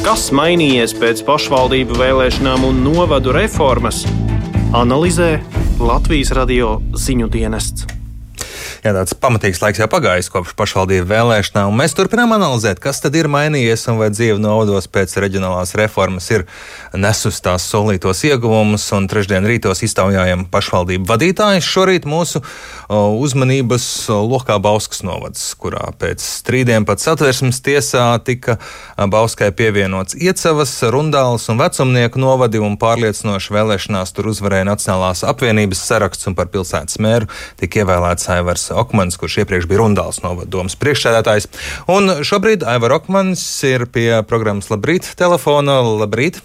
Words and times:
Kas 0.00 0.30
mainījies 0.32 0.94
pēc 0.96 1.20
pašvaldību 1.26 1.98
vēlēšanām 2.00 2.64
un 2.70 2.80
novadu 2.86 3.34
reformas? 3.36 4.00
Analizē 4.72 5.34
Latvijas 5.76 6.32
radio 6.40 6.78
ziņu 6.96 7.28
dienests. 7.28 7.99
Jā, 8.80 8.94
tāds 8.96 9.12
pamatīgs 9.12 9.58
laiks 9.60 9.76
jau 9.82 9.86
pagājis 9.92 10.30
kopš 10.32 10.54
pašvaldību 10.56 11.04
vēlēšanām, 11.10 11.68
un 11.68 11.76
mēs 11.82 11.92
turpinām 11.92 12.30
analizēt, 12.32 12.78
kas 12.80 13.02
tad 13.04 13.12
ir 13.18 13.26
mainījies 13.28 13.82
un 13.92 13.98
vai 14.00 14.06
dzīve 14.08 14.38
novados 14.40 14.86
pēc 14.88 15.18
reģionālās 15.20 15.74
reformas 15.76 16.30
ir 16.32 16.46
nesus 16.96 17.42
tās 17.44 17.66
solītos 17.68 18.22
ieguvumus. 18.24 18.86
Trešdien 19.10 19.44
rītos 19.44 19.84
iztaujājam 19.84 20.46
pašvaldību 20.48 21.04
vadītājus. 21.10 21.68
Šorīt 21.68 22.08
mūsu 22.08 22.40
uzmanības 22.88 23.84
lokā 24.08 24.56
Bauskas 24.64 25.04
novads, 25.04 25.44
kurā 25.60 25.90
pēc 26.00 26.24
strīdiem 26.24 26.88
pat 26.88 27.04
satversmes 27.04 27.60
tiesā 27.66 28.06
tika 28.24 28.56
Bauskai 28.96 29.50
pievienots 29.56 30.16
Iecavas, 30.16 30.72
Rundāls 30.88 31.50
un 31.52 31.60
Vecumnieku 31.60 32.22
novadi 32.22 32.64
un 32.64 32.80
pārliecinoši 32.80 33.58
vēlēšanās 33.58 34.16
tur 34.16 34.32
uzvarēja 34.32 34.70
Nacionālās 34.72 35.26
apvienības 35.28 35.84
saraksts 35.92 36.32
un 36.32 36.38
par 36.38 36.48
pilsētas 36.48 36.96
mēru 37.02 37.28
tika 37.60 37.84
ievēlēts 37.84 38.32
Aivars 38.38 38.69
Okmans, 38.76 39.18
kurš 39.20 39.40
iepriekš 39.42 39.68
bija 39.70 39.82
Rundāls 39.82 40.22
novadomas 40.24 40.78
priekšsēdētājs. 40.80 41.50
Un 41.90 42.20
šobrīd 42.26 42.64
Aivar 42.68 43.00
Okmans 43.00 43.42
ir 43.68 43.88
pie 43.90 44.22
programmas 44.28 44.70
Labrīt 44.72 45.12
telefona. 45.18 45.80
Labrīt! 46.02 46.42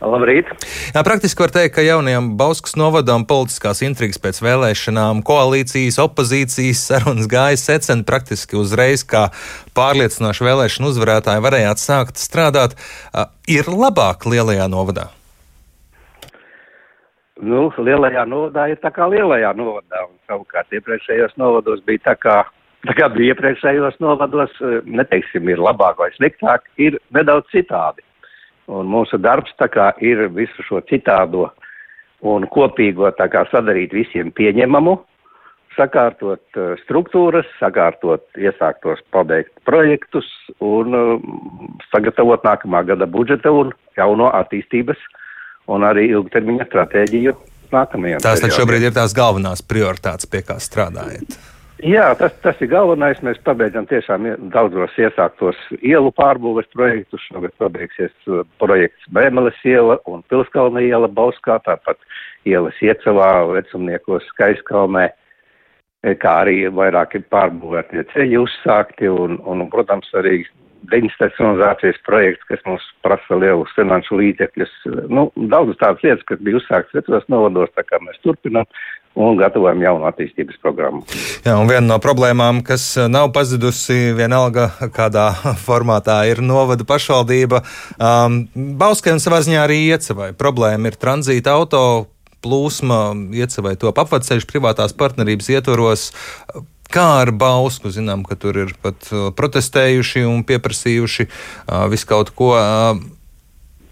Labrīt! 0.00 0.48
Jā, 0.94 1.02
praktiski 1.04 1.44
var 1.44 1.52
teikt, 1.52 1.74
ka 1.76 1.84
jaunajam 1.84 2.30
Bauskas 2.40 2.72
novadam 2.80 3.26
politiskās 3.28 3.82
intrigas 3.84 4.16
pēc 4.22 4.40
vēlēšanām, 4.40 5.20
koalīcijas, 5.28 6.00
opozīcijas 6.00 6.86
sarunas 6.88 7.28
gāja 7.28 7.60
secen 7.60 8.06
praktiski 8.08 8.56
uzreiz, 8.56 9.04
kā 9.04 9.26
pārliecinoši 9.76 10.48
vēlēšanu 10.48 10.94
uzvarētāji 10.94 11.44
varējāt 11.44 11.84
sākt 11.84 12.22
strādāt. 12.22 12.80
Ir 13.44 13.68
labāk 13.68 14.24
lielajā 14.24 14.72
novadā? 14.72 15.10
Nu, 17.42 17.68
lielajā 17.78 18.24
novadā 18.28 18.68
ir 18.70 18.80
tā 18.82 18.92
kā 18.94 19.08
lielajā 19.10 19.52
novadā, 19.58 20.04
un 20.08 20.16
savukārt 20.28 20.72
iepriekšējos 20.76 21.36
novados 21.40 21.82
bija 21.86 22.04
tā 22.10 22.16
kā, 22.20 22.36
tā 22.86 22.96
kā 22.96 23.08
bija 23.14 23.34
iepriekšējos 23.34 24.00
novados, 24.02 24.54
eh, 24.60 24.80
neteiksim, 24.84 25.48
ir 25.48 25.62
labāk 25.62 25.98
vai 25.98 26.10
sliktāk, 26.16 26.68
ir 26.76 26.98
nedaudz 27.14 27.48
citādi. 27.54 28.04
Un 28.70 28.86
mūsu 28.86 29.18
darbs 29.18 29.52
tā 29.58 29.66
kā 29.68 29.92
ir 29.98 30.28
visu 30.28 30.62
šo 30.62 30.80
citādo 30.86 31.50
un 32.22 32.46
kopīgo 32.46 33.10
tā 33.16 33.26
kā 33.32 33.44
sadarīt 33.50 33.92
visiem 33.96 34.30
pieņemamu, 34.30 34.98
sakārtot 35.76 36.58
uh, 36.58 36.74
struktūras, 36.84 37.46
sakārtot 37.58 38.22
iesāktos 38.38 39.00
pabeigt 39.14 39.52
projektus 39.64 40.26
un 40.60 40.94
uh, 40.94 41.22
sagatavot 41.90 42.44
nākamā 42.44 42.82
gada 42.86 43.06
budžeta 43.06 43.52
un 43.54 43.72
jauno 43.96 44.30
attīstības 44.34 44.98
un 45.70 45.86
arī 45.86 46.10
ilgtermiņa 46.14 46.66
stratēģiju 46.68 47.36
nākamajam. 47.70 48.22
Tās 48.24 48.42
tad 48.42 48.54
šobrīd 48.56 48.88
ir 48.88 48.96
tās 48.96 49.14
galvenās 49.16 49.62
prioritātes, 49.66 50.28
pie 50.30 50.42
kā 50.46 50.58
strādājat. 50.62 51.38
Jā, 51.80 52.10
tas, 52.18 52.34
tas 52.44 52.58
ir 52.60 52.68
galvenais. 52.68 53.22
Mēs 53.24 53.38
pabeidzam 53.44 53.86
tiešām 53.88 54.26
daudzos 54.52 54.92
iesāktos 55.00 55.56
ielu 55.80 56.10
pārbūves 56.12 56.68
projektus. 56.74 57.22
Šogad 57.30 57.54
pabeigsies 57.62 58.12
uh, 58.28 58.42
projekts 58.60 59.08
Bēmeles 59.16 59.56
iela 59.64 59.96
un 60.10 60.20
Pilskalna 60.28 60.82
iela 60.84 61.08
Bauskā, 61.08 61.56
tāpat 61.64 61.96
ielas 62.48 62.76
iecavā, 62.84 63.30
vecumniekos 63.54 64.28
Skaiskalnē, 64.34 65.06
kā 66.20 66.34
arī 66.42 66.66
vairāki 66.72 67.22
pārbūvētie 67.32 68.04
ceļi 68.12 68.38
uzsākti 68.40 69.08
un, 69.12 69.38
un 69.48 69.64
protams, 69.72 70.08
arī 70.20 70.42
deinstitucionalizācijas 70.90 71.98
projekts, 72.06 72.46
kas 72.48 72.62
mums 72.66 72.84
prasa 73.04 73.36
lielus 73.36 73.72
finanšu 73.76 74.16
līdzekļus. 74.20 74.72
Nu, 75.12 75.28
daudzas 75.52 75.78
tādas 75.80 76.06
lietas, 76.06 76.24
kas 76.28 76.40
bija 76.44 76.60
uzsāktas 76.60 76.96
citos 76.96 77.26
novados, 77.32 77.72
tā 77.76 77.84
kā 77.86 78.00
mēs 78.02 78.20
turpinām 78.24 78.68
un 79.18 79.36
gatavojam 79.40 79.82
jaunu 79.82 80.06
attīstības 80.08 80.60
programmu. 80.62 81.02
Jā, 81.44 81.56
un 81.58 81.68
viena 81.70 81.84
no 81.88 81.98
problēmām, 82.02 82.62
kas 82.66 82.84
nav 83.10 83.32
pazudusi, 83.34 84.14
vienalga 84.16 84.70
kādā 84.94 85.30
formātā, 85.66 86.22
ir 86.30 86.42
novada 86.44 86.86
pašvaldība. 86.88 87.64
Um, 87.98 88.44
Bauskai 88.80 89.16
un 89.16 89.22
savā 89.22 89.42
ziņā 89.44 89.66
arī 89.66 89.82
iecevai. 89.90 90.32
Problēma 90.38 90.92
ir 90.92 90.98
tranzīta 91.00 91.58
auto 91.58 91.84
plūsma, 92.40 93.00
iecevai 93.36 93.76
top 93.80 94.00
apveceļš 94.00 94.46
privātās 94.48 94.96
partnerības 94.96 95.50
ietvaros. 95.58 96.10
Kā 96.90 97.06
ar 97.22 97.30
Bausku? 97.30 97.92
Zinām, 97.94 98.24
ka 98.26 98.36
tur 98.40 98.58
ir 98.64 98.74
pat 98.82 99.10
uh, 99.14 99.30
protestējuši 99.36 100.24
un 100.26 100.44
pieprasījuši 100.46 101.26
uh, 101.28 101.86
visu 101.92 102.08
kaut 102.10 102.32
ko. 102.34 102.52
Uh, 102.58 102.98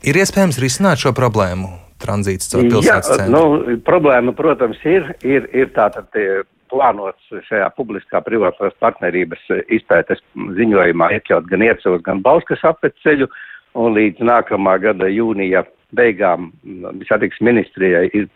ir 0.03 0.19
iespējams 0.19 0.59
risināt 0.63 1.03
šo 1.03 1.15
problēmu 1.17 1.71
tranzīts 2.03 2.51
caur 2.51 2.67
pilsētas 2.67 3.13
centru? 3.15 3.35
Nu, 3.35 3.77
problēma, 3.87 4.35
protams, 4.39 4.79
ir, 4.87 5.13
ir, 5.27 5.47
ir 5.55 5.71
tātad 5.75 6.11
plānots 6.69 7.33
šajā 7.49 7.71
publiskā 7.79 8.21
privātās 8.27 8.75
partnerības 8.83 9.47
izpētes 9.75 10.21
ziņojumā 10.59 11.11
iekļaut 11.17 11.49
gan 11.51 11.65
iecavas, 11.65 12.05
gan 12.07 12.23
Bauskas 12.25 12.63
apveceļu, 12.69 13.31
un 13.79 13.97
līdz 13.97 14.27
nākamā 14.27 14.77
gada 14.83 15.09
jūnija 15.11 15.65
beigām 15.97 16.51
satiks 17.09 17.41
ministrijai 17.45 18.09
ir 18.13 18.29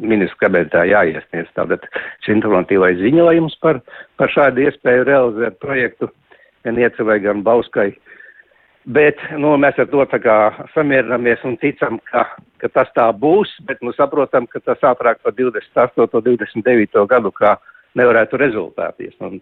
ministru 0.00 0.44
kabinetā 0.44 0.84
jāiesniedz 0.88 1.50
tātad 1.56 1.84
šis 2.24 2.34
informatīvais 2.36 3.00
ziņojums 3.00 3.56
par, 3.64 3.80
par 4.20 4.32
šādu 4.32 4.66
iespēju 4.66 5.06
realizēt 5.08 5.58
projektu 5.62 6.10
gan 6.64 6.78
Iecevai, 6.80 7.18
gan 7.24 7.44
Bauskai. 7.46 7.90
Bet 8.90 9.20
nu, 9.36 9.52
mēs 9.60 9.76
ar 9.78 9.88
to 9.92 10.04
samierinamies 10.74 11.42
un 11.44 11.56
ticam, 11.60 11.98
ka, 12.10 12.24
ka 12.60 12.68
tas 12.72 12.88
tā 12.96 13.10
būs, 13.12 13.52
bet 13.68 13.82
nu 13.84 13.92
saprotam, 13.92 14.46
ka 14.48 14.60
tas 14.64 14.80
ātrāk 14.80 15.20
par 15.22 15.36
28. 15.36 16.08
un 16.16 16.24
29. 16.24 17.04
gadu 17.08 17.32
kā 17.32 17.56
nevarētu 17.94 18.40
rezultāties. 18.40 19.14
Un, 19.20 19.40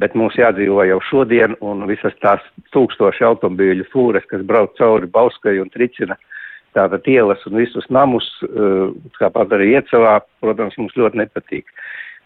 bet 0.00 0.14
mums 0.14 0.36
jādzīvo 0.38 0.84
jau 0.86 1.00
šodien 1.10 1.56
un 1.60 1.84
visas 1.90 2.14
tās 2.22 2.42
tūkstoši 2.72 3.26
automobīļu 3.26 3.88
fūres, 3.92 4.26
kas 4.30 4.44
brauc 4.46 4.76
cauri 4.78 5.10
Bauskai 5.10 5.58
un 5.60 5.68
tricina 5.72 6.16
uh, 6.16 6.39
tātad 6.76 7.06
ielas 7.10 7.42
un 7.48 7.58
visus 7.60 7.86
namus, 7.90 8.26
eh, 8.46 8.92
kā 9.18 9.30
pat 9.32 9.56
arī 9.56 9.74
iecavā, 9.78 10.20
protams, 10.42 10.78
mums 10.78 10.96
ļoti 10.98 11.24
nepatīk. 11.24 11.64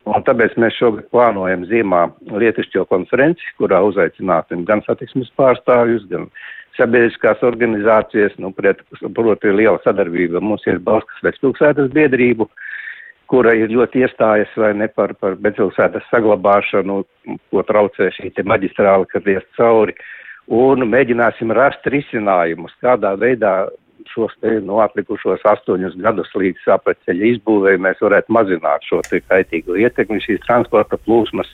Un 0.05 0.21
tāpēc 0.21 0.59
mēs 0.61 0.77
šogad 0.77 1.07
plānojam 1.09 1.65
zīmā 1.65 2.03
lietišķo 2.29 2.85
konferenci, 2.91 3.47
kurā 3.57 3.81
uzaicināsim 3.89 4.67
gan 4.69 4.83
satiksmes 4.85 5.31
pārstāvjus, 5.39 6.05
gan 6.11 6.29
sabiedriskās 6.77 7.41
organizācijas, 7.47 8.35
nu, 8.43 8.51
proti, 8.53 9.53
liela 9.55 9.79
sadarbība 9.85 10.43
mums 10.45 10.67
ir 10.69 10.83
Balskas 10.85 11.23
vecpilsētas 11.25 11.89
biedrību, 11.95 12.49
kura 13.33 13.55
ir 13.57 13.73
ļoti 13.73 14.05
iestājas 14.05 14.53
vai 14.61 14.75
ne 14.77 14.91
par, 14.93 15.15
par 15.21 15.39
vecpilsētas 15.41 16.05
saglabāšanu, 16.11 17.01
ko 17.51 17.65
traucē 17.65 18.11
šī 18.19 18.35
te 18.37 18.45
maģistrāla, 18.45 19.09
kad 19.09 19.25
ies 19.31 19.47
cauri. 19.57 19.97
Un 20.53 20.85
mēģināsim 20.91 21.55
rast 21.57 21.87
risinājumus, 21.89 22.75
kādā 22.85 23.15
veidā 23.17 23.55
šos 24.13 24.35
te, 24.43 24.59
no 24.65 24.81
atlikušos 24.85 25.45
astoņus 25.55 25.97
gadus 26.03 26.31
līdz 26.37 26.69
apceļa 26.77 27.31
izbūvēja 27.35 27.83
mēs 27.87 28.03
varētu 28.05 28.35
mazināt 28.35 28.87
šo 28.89 29.01
te 29.09 29.23
kaitīgo 29.25 29.79
ietekmi 29.81 30.21
šīs 30.25 30.43
transporta 30.47 30.99
plūsmas 31.07 31.51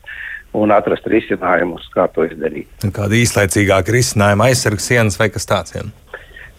un 0.57 0.73
atrast 0.75 1.07
risinājumus, 1.11 1.87
kā 1.95 2.09
to 2.15 2.27
izdarīt. 2.27 2.69
Kāda 2.83 3.19
īslaicīgāka 3.19 3.95
risinājuma 3.95 4.51
aizsargs 4.51 4.89
sienas 4.91 5.19
vai 5.21 5.31
kas 5.31 5.47
tāds? 5.47 5.77
Ja? 5.77 5.85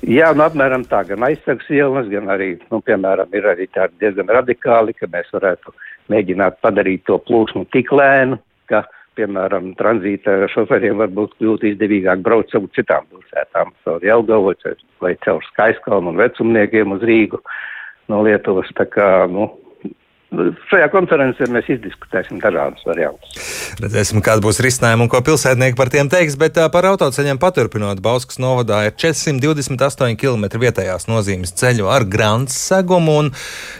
Jā, 0.02 0.32
nu, 0.34 0.46
apmēram 0.48 0.86
tā, 0.90 1.04
gan 1.06 1.22
aizsargs 1.28 1.68
ielas, 1.70 2.08
gan 2.10 2.32
arī, 2.34 2.56
nu, 2.72 2.80
piemēram, 2.86 3.30
ir 3.38 3.46
arī 3.52 3.68
tādi 3.70 4.00
diezgan 4.02 4.32
radikāli, 4.34 4.96
ka 4.98 5.10
mēs 5.12 5.30
varētu 5.36 5.76
mēģināt 6.10 6.58
padarīt 6.64 7.04
to 7.06 7.20
plūsmu 7.28 7.68
tik 7.76 7.92
lēnu, 7.94 8.40
ka 8.72 8.82
piemēram, 9.22 9.72
tranzīta 9.80 10.48
šoferiem 10.52 11.00
varbūt 11.02 11.38
kļūt 11.38 11.66
izdevīgāk 11.72 12.24
braukt 12.26 12.54
savu 12.54 12.70
citām 12.76 13.06
pilsētām, 13.12 13.74
caur 13.86 14.06
Jelgavu 14.06 14.56
vai 15.04 15.14
caur 15.26 15.46
Skaiskalnu 15.52 16.14
un 16.14 16.22
vecumniekiem 16.22 16.96
uz 16.98 17.06
Rīgu 17.06 17.42
no 18.10 18.24
Lietuvas. 18.26 18.72
Tā 18.78 18.88
kā, 18.90 19.10
nu, 19.30 19.50
Šajā 20.32 20.86
konferencē 20.94 21.44
mēs 21.52 21.66
izdiskutēsim 21.74 22.38
dažādus 22.40 22.86
variantus. 22.88 23.34
Redzēsim, 23.84 24.22
kāda 24.24 24.40
būs 24.46 24.62
risinājuma 24.64 25.04
un 25.04 25.12
ko 25.12 25.20
pilsētnieki 25.28 25.76
par 25.76 25.92
tiem 25.92 26.08
teiks. 26.12 26.38
Bet 26.40 26.56
par 26.72 26.88
autoceļiem 26.88 27.40
paturpinot, 27.42 28.00
Bauskas 28.04 28.40
novadā 28.40 28.80
ir 28.88 28.96
428 28.96 30.16
km 30.22 30.48
vietējās 30.64 31.10
nozīmes 31.12 31.52
ceļu 31.60 31.92
ar 31.92 32.08
grāmatas 32.08 32.56
segumu. 32.72 33.20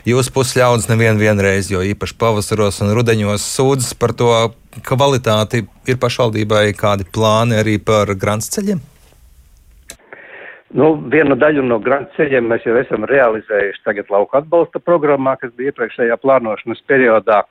Jūsu 0.04 0.36
puses 0.36 0.60
ļaudis 0.60 0.92
nevienu 0.92 1.24
vienreiz, 1.24 1.72
jo 1.72 1.86
īpaši 1.88 2.20
pavasaros 2.20 2.84
un 2.84 2.92
rudeņos 3.00 3.48
sūdzas 3.56 3.96
par 3.96 4.12
to 4.20 4.34
kvalitāti. 4.84 5.64
Ir 5.88 6.04
pašvaldībai 6.04 6.68
kādi 6.76 7.08
plāni 7.08 7.64
arī 7.64 7.80
par 7.80 8.12
grāmatas 8.12 8.52
ceļiem? 8.58 8.84
Nu, 10.72 10.94
vienu 11.12 11.36
daļu 11.36 11.66
no 11.68 11.82
grāmatas 11.84 12.16
ceļiem 12.16 12.46
mēs 12.48 12.64
jau 12.64 12.78
esam 12.80 13.04
realizējuši 13.10 13.82
tagad 13.84 14.12
lauka 14.14 14.40
atbalsta 14.40 14.80
programmā, 14.80 15.34
kas 15.42 15.52
bija 15.58 15.74
iepriekšējā 15.74 16.16
plānošanas 16.22 16.84
periodā. 16.88 17.42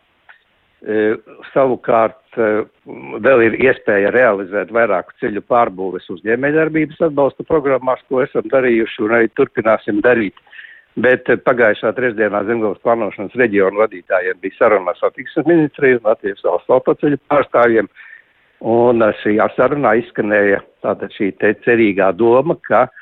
Savukārt 1.53 2.39
vēl 3.27 3.43
ir 3.45 3.59
iespēja 3.61 4.13
realizēt 4.15 4.71
vairāku 4.73 5.13
ceļu 5.21 5.43
pārbūves 5.53 6.09
uzņēmējdarbības 6.15 7.03
atbalsta 7.11 7.45
programmās, 7.45 8.01
ko 8.09 8.23
esam 8.25 8.49
darījuši 8.49 9.05
un 9.05 9.13
arī 9.19 9.29
turpināsim 9.37 10.01
darīt. 10.07 10.41
Bet 11.01 11.29
pagājušā 11.45 11.93
trešdienā 11.99 12.41
Zemgales 12.49 12.81
plānošanas 12.87 13.37
reģionu 13.37 13.83
vadītājiem 13.83 14.41
bija 14.41 14.57
saruna 14.57 14.95
ar 14.95 14.99
satiksmes 15.03 15.47
ministriju 15.47 16.01
un 16.01 16.09
Latvijas 16.09 16.41
valsts 16.47 16.73
autoceļu 16.79 17.21
pārstāvjiem. 17.29 17.93
Un 18.71 19.05
šī 19.21 19.37
sarunā 19.59 19.93
izskanēja 20.01 20.65
tātad 20.85 21.13
šī 21.17 21.31
cerīgā 21.65 22.11
doma, 22.17 22.57
ka 22.65 22.87
uh, 22.89 23.00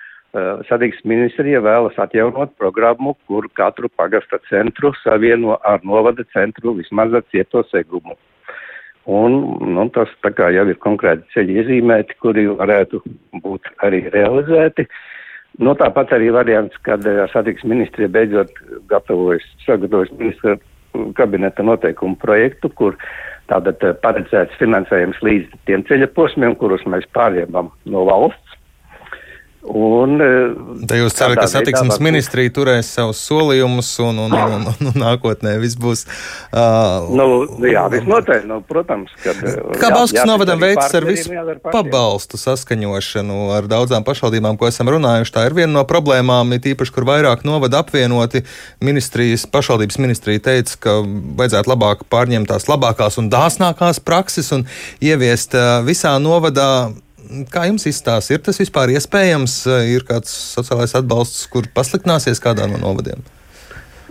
satiksmes 0.68 1.08
ministrija 1.08 1.60
vēlas 1.64 1.96
atjaunot 1.96 2.52
programmu, 2.60 3.14
kur 3.26 3.48
katru 3.56 3.88
pagasta 3.96 4.38
centru 4.50 4.92
savieno 5.02 5.56
ar 5.64 5.80
novada 5.84 6.24
centru 6.34 6.74
vismaz 6.76 7.14
ar 7.14 7.24
cieto 7.32 7.62
segumu. 7.70 8.16
Un, 9.08 9.38
nu, 9.72 9.86
tas 9.88 10.10
tā 10.20 10.34
kā 10.36 10.50
jau 10.52 10.66
ir 10.68 10.76
konkrēti 10.84 11.24
ceļi 11.32 11.54
iezīmēti, 11.62 12.18
kuri 12.20 12.44
varētu 12.58 13.00
būt 13.40 13.70
arī 13.86 14.02
realizēti. 14.12 14.84
Nu, 15.64 15.72
tāpat 15.80 16.12
arī 16.12 16.28
variants, 16.34 16.76
kad 16.84 17.06
uh, 17.08 17.22
satiksmes 17.32 17.72
ministrija 17.72 18.10
beidzot 18.12 18.52
gatavojas, 18.90 19.46
sagatavojas 19.64 20.12
ministra 20.20 20.58
kabineta 21.16 21.64
noteikumu 21.64 22.18
projektu, 22.20 22.68
kur 22.68 22.98
tātad 23.48 23.80
uh, 23.80 23.96
paredzēts 24.04 24.60
finansējums 24.60 25.24
līdz 25.24 25.56
tiem 25.70 25.86
ceļa 25.88 26.10
posmiem, 26.12 26.52
kurus 26.60 26.84
mēs 26.84 27.08
pārņemam 27.16 27.72
no 27.88 28.04
valsts. 28.10 28.47
Un, 29.66 30.20
Te 30.86 30.96
jūs 31.00 31.16
cerat, 31.18 31.34
ka 31.40 31.48
satiksmes 31.50 31.98
ministrija 32.02 32.52
turēs 32.54 32.88
savus 32.94 33.18
solījumus 33.26 33.88
un, 34.04 34.20
un, 34.24 34.34
un, 34.38 34.52
un, 34.54 34.68
un, 34.86 34.92
nākotnē 35.02 35.56
viss 35.58 35.74
būs. 35.80 36.04
Uh, 36.54 37.08
nu, 37.18 37.26
jā, 37.66 37.82
visnotaļ, 37.90 38.44
nu, 38.46 38.60
protams. 38.68 39.10
Kad, 39.24 39.40
kā 39.80 39.90
Bauskas 39.90 40.28
novadam 40.30 40.62
veids 40.62 40.94
ar 40.94 41.06
visu 41.08 41.34
pabalstu 41.66 42.38
saskaņošanu 42.38 43.48
ar 43.56 43.66
daudzām 43.70 44.06
pašvaldībām, 44.06 44.60
ko 44.60 44.70
esam 44.70 44.92
runājuši, 44.94 45.34
tā 45.34 45.48
ir 45.50 45.58
viena 45.58 45.72
no 45.80 45.84
problēmām, 45.90 46.54
it 46.54 46.70
īpaši, 46.70 46.94
kur 46.94 47.08
vairāk 47.10 47.42
novada 47.48 47.82
apvienoti. 47.82 48.44
Ministrijas, 48.84 49.48
pašvaldības 49.50 49.98
ministrija 49.98 50.44
teica, 50.52 50.78
ka 50.86 50.96
vajadzētu 51.02 51.74
labāk 51.74 52.06
pārņemt 52.12 52.54
tās 52.54 52.70
labākās 52.70 53.18
un 53.18 53.26
dāsnākās 53.34 53.98
prakses 54.06 54.54
un 54.54 54.68
ieviest 55.02 55.58
visā 55.88 56.14
novadā 56.22 56.70
Kā 57.52 57.66
jums 57.68 57.84
izstāsta, 57.88 58.34
ir 58.34 58.44
tas 58.44 58.56
vispār 58.60 58.94
iespējams? 58.94 59.60
Ir 59.92 60.04
kāds 60.08 60.32
sociālais 60.54 60.94
atbalsts, 60.96 61.44
kur 61.52 61.66
pasliktināsies 61.74 62.40
kādā 62.40 62.68
no 62.70 62.80
novadiem? 62.80 63.20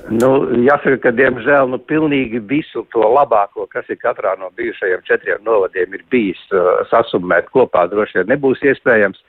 Nu, 0.07 0.29
jāsaka, 0.63 0.99
ka 1.07 1.11
diemžēl 1.15 1.67
nu, 1.73 1.79
pilnīgi 1.89 2.39
visu 2.47 2.85
to 2.93 3.03
labāko, 3.11 3.65
kas 3.73 3.89
ir 3.91 3.99
katrā 3.99 4.37
no 4.39 4.51
bijušajiem 4.55 5.01
četriem 5.07 5.41
novadiem, 5.43 5.97
ir 5.97 6.05
bijis 6.13 6.39
uh, 6.53 6.85
sasumēt 6.91 7.49
kopā. 7.51 7.87
Droši 7.91 8.21
vien 8.21 8.31
nebūs 8.31 8.61
iespējams, 8.63 9.19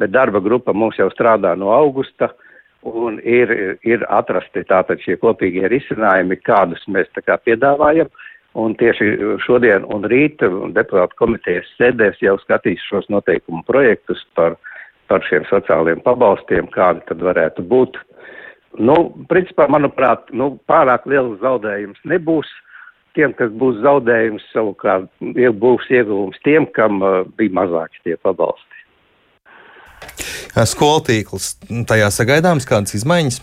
bet 0.00 0.14
darba 0.14 0.40
grupa 0.40 0.72
mums 0.72 1.00
jau 1.02 1.10
strādā 1.12 1.52
no 1.58 1.74
augusta 1.74 2.30
un 2.88 3.18
ir, 3.20 3.52
ir 3.86 4.06
atrasti 4.08 4.64
tātad 4.70 5.02
šie 5.04 5.18
kopīgie 5.20 5.68
risinājumi, 5.70 6.40
kādus 6.46 6.86
mēs 6.88 7.10
tā 7.12 7.26
kā 7.26 7.36
piedāvājam. 7.42 8.08
Uh, 8.08 8.31
Un 8.52 8.74
tieši 8.76 9.38
šodien 9.40 9.86
un 9.88 10.04
rīt 10.04 10.42
deputātu 10.76 11.16
komitejas 11.16 11.68
sēdēs 11.78 12.20
jau 12.20 12.34
skatīs 12.42 12.82
šos 12.84 13.08
noteikumu 13.08 13.62
projektus 13.64 14.20
par, 14.36 14.58
par 15.08 15.24
šiem 15.24 15.46
sociālajiem 15.48 16.02
pabalstiem, 16.04 16.68
kādi 16.74 17.00
tad 17.08 17.24
varētu 17.24 17.64
būt. 17.64 17.96
Nu, 18.80 18.96
principā, 19.28 19.68
manuprāt, 19.72 20.28
nu, 20.36 20.58
pārāk 20.68 21.08
liels 21.08 21.40
zaudējums 21.40 22.04
nebūs. 22.08 22.50
Tiem, 23.16 23.32
kas 23.36 23.50
būs 23.60 23.80
zaudējums, 23.84 24.44
savukārt 24.52 25.08
būs 25.60 25.88
ieguvums 25.92 26.38
tiem, 26.44 26.64
kam 26.76 27.02
uh, 27.04 27.18
bija 27.36 27.52
mazāks 27.58 28.00
tie 28.04 28.16
pabalsti. 28.16 28.68
Skolu 30.68 31.02
tīkls, 31.08 31.54
tajā 31.88 32.08
sagaidāms 32.12 32.68
kādas 32.68 32.96
izmaiņas? 32.96 33.42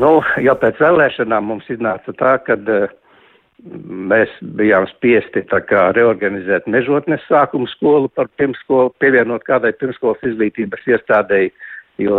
Nu, 0.00 0.20
jau 0.40 0.56
pēc 0.60 0.80
vēlēšanām 0.80 1.52
mums 1.52 1.68
iznāca 1.72 2.16
tā, 2.16 2.38
ka 2.46 2.56
uh, 2.56 2.88
mēs 4.10 4.30
bijām 4.56 4.86
spiesti 4.90 5.42
reorganizēt 5.96 6.66
mežotnes 6.66 7.20
sākuma 7.28 7.68
skolu 7.68 8.08
par 8.08 8.28
pirmskolu, 8.36 8.92
pievienot 9.00 9.44
kādai 9.44 9.72
pirmskolas 9.72 10.22
izglītības 10.24 10.86
iestādēji, 10.86 11.52
jo 12.00 12.16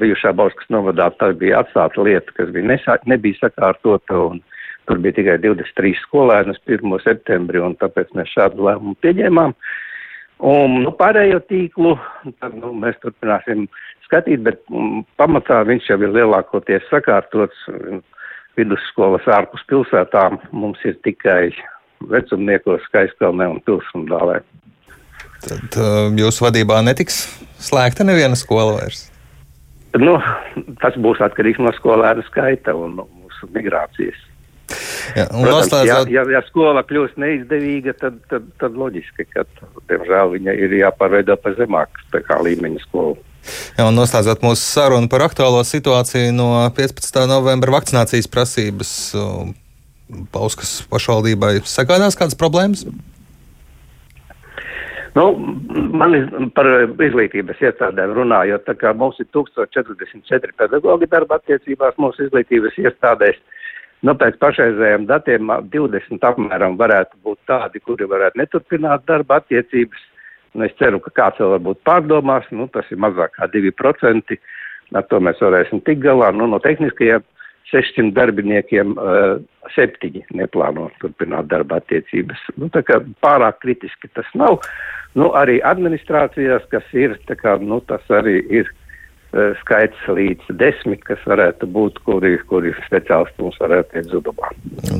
bijušā 0.00 0.34
Bauskas 0.36 0.68
novadā 0.68 1.10
tā 1.18 1.32
bija 1.32 1.62
atstāta 1.62 2.02
lieta, 2.02 2.32
kas 2.36 2.52
bija 2.52 2.74
nesā, 2.74 2.98
nebija 3.06 3.40
sakārtota, 3.40 4.18
un 4.30 4.42
tur 4.88 5.00
bija 5.04 5.18
tikai 5.20 5.38
23 5.44 5.94
skolēnas 6.04 6.60
1. 6.66 6.96
septembri, 7.04 7.60
un 7.60 7.76
tāpēc 7.80 8.12
mēs 8.16 8.32
šādu 8.36 8.68
lēmumu 8.68 8.96
pieņēmām. 9.04 9.54
Un 10.48 10.76
nu, 10.84 10.92
pārējo 10.94 11.40
tīklu 11.50 11.96
tad, 12.38 12.54
nu, 12.54 12.70
mēs 12.78 12.98
turpināsim 13.02 13.66
skatīt, 14.06 14.44
bet 14.46 14.60
um, 14.70 15.02
pamatā 15.18 15.64
viņš 15.66 15.90
jau 15.90 15.98
ir 16.04 16.14
lielākoties 16.14 16.86
sakārtots 16.92 17.66
vidusskolas 18.58 19.26
ārpus 19.30 19.64
pilsētām 19.70 20.38
mums 20.52 20.82
ir 20.88 20.98
tikai 21.06 21.50
vecumniekos, 22.10 22.84
skaiskalnē 22.90 23.48
un 23.54 23.60
pilsundālē. 23.66 24.40
Tad 25.44 25.78
uh, 25.78 26.08
jūsu 26.18 26.48
vadībā 26.48 26.80
netiks 26.86 27.22
slēgta 27.62 28.06
neviena 28.06 28.38
skola 28.38 28.78
vairs? 28.80 29.06
Nu, 29.98 30.18
tas 30.82 30.96
būs 31.00 31.22
atkarīgs 31.24 31.60
no 31.62 31.72
skolēnu 31.78 32.24
skaita 32.26 32.74
un 32.76 32.98
mūsu 33.00 33.48
migrācijas. 33.54 34.18
Ja, 35.16 35.24
Protams, 35.30 35.70
noslēdzot... 35.70 36.10
ja, 36.12 36.20
ja, 36.20 36.24
ja 36.36 36.42
skola 36.44 36.82
kļūst 36.84 37.16
neizdevīga, 37.20 37.94
tad, 37.96 38.18
tad, 38.28 38.50
tad 38.60 38.76
loģiski, 38.76 39.24
ka, 39.32 39.46
diemžēl, 39.88 40.34
viņa 40.36 40.56
ir 40.66 40.76
jāpārveido 40.82 41.38
pa 41.40 41.54
zemāku 41.56 42.20
līmeņa 42.44 42.84
skolu. 42.84 43.16
Jā, 43.78 43.86
un 43.86 43.96
noslēdzot 43.98 44.44
mūsu 44.44 44.62
sarunu 44.62 45.10
par 45.12 45.26
aktuālo 45.28 45.62
situāciju 45.66 46.34
no 46.36 46.50
15. 46.76 47.22
novembra 47.30 47.78
vakcinācijas 47.78 48.30
prasības, 48.30 48.92
Pauskas 50.32 50.80
pašvaldībai 50.88 51.58
sagādās 51.68 52.16
kādas 52.16 52.36
problēmas? 52.40 52.86
Nu, 55.18 55.32
man 55.98 56.14
ir 56.14 56.28
par 56.56 56.68
izglītības 57.02 57.60
iestādēm 57.64 58.12
runājot, 58.16 58.64
tā 58.68 58.74
kā 58.78 58.92
mums 58.96 59.18
ir 59.22 59.28
1044 59.34 60.54
pedagoģi 60.60 61.08
darba 61.10 61.40
attiecībās 61.40 61.96
mūsu 62.00 62.28
izglītības 62.28 62.76
iestādēs. 62.84 63.40
Nu, 64.06 64.14
pēc 64.14 64.36
pašreizējiem 64.38 65.08
datiem 65.08 65.50
20 65.72 66.26
apmēram 66.28 66.76
varētu 66.78 67.18
būt 67.26 67.40
tādi, 67.50 67.82
kuri 67.82 68.06
varētu 68.08 68.38
neturpināt 68.38 69.08
darba 69.10 69.40
attiecības. 69.42 70.04
Un 70.58 70.66
es 70.66 70.74
ceru, 70.80 70.98
ka 70.98 71.12
kāds 71.14 71.38
vēl 71.38 71.52
varbūt 71.54 71.84
pārdomās, 71.86 72.46
nu, 72.50 72.66
tas 72.74 72.88
ir 72.90 72.98
mazāk 72.98 73.36
kā 73.38 73.46
2%. 73.52 74.38
Ar 74.98 75.04
to 75.06 75.20
mēs 75.22 75.38
varēsim 75.44 75.84
tikt 75.86 76.02
galā. 76.02 76.32
Nu, 76.34 76.48
no 76.50 76.58
tehniskajiem 76.64 77.22
600 77.70 78.10
darbiniekiem 78.16 78.96
uh, 78.96 79.36
septiņi 79.76 80.24
neplāno 80.40 80.88
turpināt 81.02 81.46
darba 81.52 81.78
attiecības. 81.78 82.42
Nu, 82.58 82.72
tā 82.74 82.82
kā 82.88 82.98
pārāk 83.22 83.60
kritiski 83.62 84.10
tas 84.18 84.26
nav. 84.34 84.58
Nu, 85.14 85.30
arī 85.38 85.60
administrācijās, 85.62 86.66
kas 86.72 86.90
ir, 86.96 87.14
tā 87.30 87.38
kā, 87.38 87.54
nu, 87.62 87.78
tas 87.86 88.02
arī 88.18 88.40
ir 88.50 88.72
skaits 89.60 90.06
līdz 90.08 90.52
desmit, 90.56 91.02
kas 91.04 91.20
varētu 91.28 91.68
būt, 91.68 91.98
kuri, 92.06 92.36
kuri 92.48 92.72
speciālisti 92.86 93.44
mums 93.44 93.58
varētu 93.60 94.00
iet 94.00 94.08
zudumā. 94.12 94.52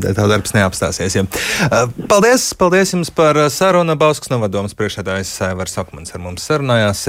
Tā 0.05 0.27
darbs 0.29 0.53
neapstāsies. 0.57 1.17
Ja. 1.17 1.25
Eh, 1.69 1.95
paldies, 2.11 2.51
paldies 2.59 2.93
jums 2.93 3.11
par 3.15 3.41
sarunu. 3.53 3.97
Bauskas 3.99 4.29
novadomas 4.33 4.77
priekšētājs 4.77 5.33
Saivars 5.41 5.79
Akmans 5.81 6.13
ar 6.13 6.21
mums 6.25 6.45
sarunājās. 6.45 6.97